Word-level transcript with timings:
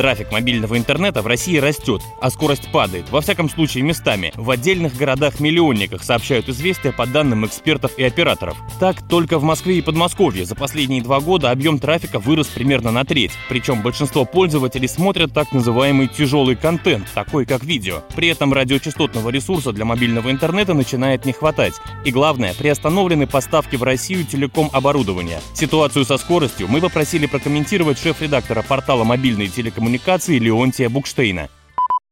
Трафик 0.00 0.32
мобильного 0.32 0.78
интернета 0.78 1.20
в 1.20 1.26
России 1.26 1.58
растет, 1.58 2.00
а 2.22 2.30
скорость 2.30 2.72
падает, 2.72 3.10
во 3.10 3.20
всяком 3.20 3.50
случае 3.50 3.84
местами. 3.84 4.32
В 4.34 4.48
отдельных 4.50 4.96
городах-миллионниках 4.96 6.02
сообщают 6.02 6.48
известия 6.48 6.90
по 6.90 7.04
данным 7.04 7.44
экспертов 7.44 7.92
и 7.98 8.04
операторов. 8.04 8.56
Так, 8.78 9.06
только 9.06 9.38
в 9.38 9.42
Москве 9.42 9.76
и 9.76 9.82
Подмосковье 9.82 10.46
за 10.46 10.54
последние 10.54 11.02
два 11.02 11.20
года 11.20 11.50
объем 11.50 11.78
трафика 11.78 12.18
вырос 12.18 12.46
примерно 12.46 12.90
на 12.90 13.04
треть. 13.04 13.32
Причем 13.50 13.82
большинство 13.82 14.24
пользователей 14.24 14.88
смотрят 14.88 15.34
так 15.34 15.52
называемый 15.52 16.08
тяжелый 16.08 16.56
контент, 16.56 17.06
такой 17.12 17.44
как 17.44 17.62
видео. 17.62 18.02
При 18.16 18.28
этом 18.28 18.54
радиочастотного 18.54 19.28
ресурса 19.28 19.70
для 19.70 19.84
мобильного 19.84 20.30
интернета 20.30 20.72
начинает 20.72 21.26
не 21.26 21.34
хватать. 21.34 21.74
И 22.06 22.10
главное, 22.10 22.54
приостановлены 22.54 23.26
поставки 23.26 23.76
в 23.76 23.82
Россию 23.82 24.24
телеком-оборудования. 24.24 25.42
Ситуацию 25.52 26.06
со 26.06 26.16
скоростью 26.16 26.68
мы 26.68 26.80
попросили 26.80 27.26
прокомментировать 27.26 27.98
шеф-редактора 27.98 28.62
портала 28.66 29.04
мобильной 29.04 29.48
телекоммуникации 29.48 29.89
коммуникации 29.90 30.38
Леонтия 30.38 30.88
Букштейна. 30.88 31.48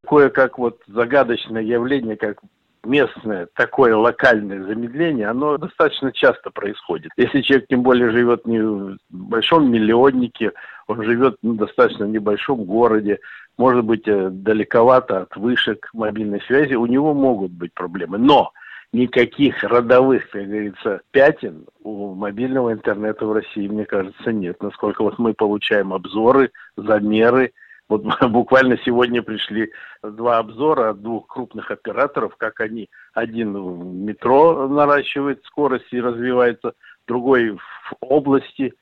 Кое-как 0.04 0.58
вот 0.58 0.80
загадочное 0.88 1.62
явление, 1.62 2.16
как 2.16 2.40
местное 2.84 3.46
такое 3.54 3.94
локальное 3.94 4.64
замедление, 4.64 5.28
оно 5.28 5.58
достаточно 5.58 6.10
часто 6.10 6.50
происходит. 6.50 7.12
Если 7.16 7.40
человек 7.42 7.68
тем 7.68 7.82
более 7.84 8.10
живет 8.10 8.46
не 8.46 8.60
в 8.60 8.96
большом 9.10 9.70
миллионнике, 9.70 10.52
он 10.88 11.04
живет 11.04 11.36
в 11.40 11.54
достаточно 11.54 12.04
небольшом 12.04 12.64
городе, 12.64 13.20
может 13.56 13.84
быть, 13.84 14.08
э, 14.08 14.28
далековато 14.30 15.22
от 15.22 15.36
вышек 15.36 15.88
мобильной 15.92 16.40
связи, 16.48 16.74
у 16.74 16.86
него 16.86 17.14
могут 17.14 17.52
быть 17.52 17.72
проблемы. 17.74 18.18
Но 18.18 18.52
никаких 18.92 19.62
родовых, 19.62 20.28
как 20.30 20.46
говорится, 20.46 21.02
пятен 21.12 21.66
у 21.84 22.14
мобильного 22.14 22.72
интернета 22.72 23.24
в 23.24 23.32
России, 23.32 23.68
мне 23.68 23.84
кажется, 23.84 24.32
нет. 24.32 24.60
Насколько 24.62 25.04
вот 25.04 25.18
мы 25.20 25.32
получаем 25.34 25.92
обзоры, 25.92 26.50
замеры, 26.76 27.52
вот 27.88 28.02
буквально 28.30 28.78
сегодня 28.84 29.22
пришли 29.22 29.72
два 30.02 30.38
обзора 30.38 30.90
от 30.90 31.02
двух 31.02 31.26
крупных 31.26 31.70
операторов, 31.70 32.36
как 32.36 32.60
они, 32.60 32.88
один 33.14 33.54
в 33.54 33.84
метро 33.94 34.68
наращивает 34.68 35.42
скорость 35.44 35.92
и 35.92 36.00
развивается, 36.00 36.72
другой 37.06 37.52
в 37.52 37.94
области. 38.00 38.74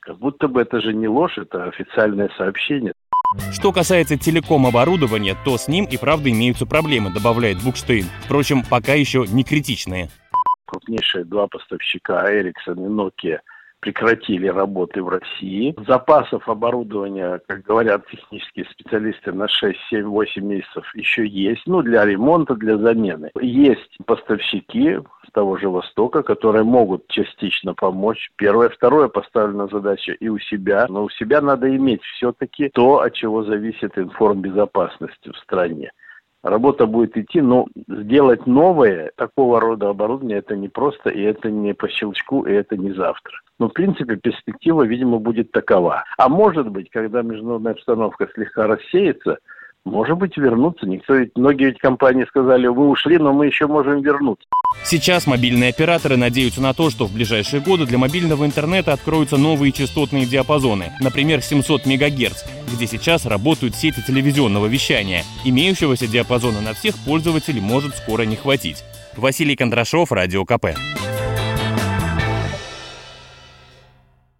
Как 0.00 0.18
будто 0.18 0.48
бы 0.48 0.62
это 0.62 0.80
же 0.80 0.92
не 0.92 1.08
ложь, 1.08 1.38
это 1.38 1.64
официальное 1.64 2.30
сообщение. 2.36 2.92
Что 3.52 3.72
касается 3.72 4.18
телеком-оборудования, 4.18 5.34
то 5.44 5.56
с 5.56 5.66
ним 5.66 5.86
и 5.90 5.96
правда 5.96 6.30
имеются 6.30 6.66
проблемы, 6.66 7.12
добавляет 7.12 7.58
Букштейн. 7.64 8.04
Впрочем, 8.24 8.62
пока 8.68 8.92
еще 8.92 9.24
не 9.26 9.44
критичные. 9.44 10.08
Крупнейшие 10.66 11.24
два 11.24 11.46
поставщика 11.46 12.30
Ericsson 12.30 12.76
и 12.76 12.88
Nokia– 12.88 13.40
прекратили 13.84 14.46
работы 14.46 15.02
в 15.02 15.10
России. 15.10 15.74
Запасов 15.86 16.48
оборудования, 16.48 17.38
как 17.46 17.62
говорят 17.64 18.06
технические 18.08 18.64
специалисты, 18.70 19.30
на 19.32 19.46
6, 19.46 19.78
7, 19.90 20.04
8 20.04 20.42
месяцев 20.42 20.90
еще 20.94 21.26
есть. 21.26 21.60
Ну, 21.66 21.82
для 21.82 22.06
ремонта, 22.06 22.54
для 22.54 22.78
замены. 22.78 23.30
Есть 23.38 23.98
поставщики 24.06 24.98
с 25.28 25.32
того 25.32 25.58
же 25.58 25.68
Востока, 25.68 26.22
которые 26.22 26.64
могут 26.64 27.08
частично 27.08 27.74
помочь. 27.74 28.30
Первое. 28.36 28.70
Второе, 28.70 29.08
поставлена 29.08 29.66
задача 29.66 30.12
и 30.12 30.28
у 30.28 30.38
себя. 30.38 30.86
Но 30.88 31.04
у 31.04 31.10
себя 31.10 31.42
надо 31.42 31.68
иметь 31.76 32.02
все-таки 32.16 32.70
то, 32.72 33.00
от 33.00 33.12
чего 33.12 33.44
зависит 33.44 33.98
информбезопасность 33.98 35.26
в 35.26 35.36
стране 35.40 35.92
работа 36.44 36.86
будет 36.86 37.16
идти, 37.16 37.40
но 37.40 37.66
сделать 37.88 38.46
новое 38.46 39.10
такого 39.16 39.60
рода 39.60 39.88
оборудование 39.88 40.38
это 40.38 40.54
не 40.56 40.68
просто, 40.68 41.10
и 41.10 41.22
это 41.22 41.50
не 41.50 41.74
по 41.74 41.88
щелчку, 41.88 42.44
и 42.44 42.52
это 42.52 42.76
не 42.76 42.92
завтра. 42.92 43.32
Но, 43.58 43.68
в 43.68 43.72
принципе, 43.72 44.16
перспектива, 44.16 44.82
видимо, 44.82 45.18
будет 45.18 45.50
такова. 45.52 46.04
А 46.18 46.28
может 46.28 46.68
быть, 46.68 46.90
когда 46.90 47.22
международная 47.22 47.72
обстановка 47.72 48.28
слегка 48.34 48.66
рассеется, 48.66 49.38
может 49.84 50.18
быть, 50.18 50.36
вернуться. 50.36 50.86
Никто 50.86 51.14
ведь, 51.14 51.30
многие 51.36 51.66
ведь 51.66 51.78
компании 51.78 52.24
сказали, 52.24 52.66
вы 52.66 52.88
ушли, 52.88 53.18
но 53.18 53.32
мы 53.32 53.46
еще 53.46 53.66
можем 53.66 54.02
вернуться. 54.02 54.46
Сейчас 54.82 55.26
мобильные 55.26 55.70
операторы 55.70 56.16
надеются 56.16 56.60
на 56.60 56.74
то, 56.74 56.90
что 56.90 57.06
в 57.06 57.14
ближайшие 57.14 57.62
годы 57.62 57.86
для 57.86 57.98
мобильного 57.98 58.44
интернета 58.44 58.92
откроются 58.92 59.36
новые 59.36 59.72
частотные 59.72 60.26
диапазоны, 60.26 60.92
например, 61.00 61.42
700 61.42 61.86
МГц, 61.86 62.44
где 62.74 62.86
сейчас 62.86 63.26
работают 63.26 63.76
сети 63.76 64.02
телевизионного 64.04 64.66
вещания. 64.66 65.22
Имеющегося 65.44 66.06
диапазона 66.06 66.60
на 66.60 66.74
всех 66.74 66.96
пользователей 67.04 67.60
может 67.60 67.94
скоро 67.96 68.22
не 68.22 68.36
хватить. 68.36 68.84
Василий 69.16 69.54
Кондрашов, 69.54 70.10
Радио 70.10 70.44
КП. 70.44 70.74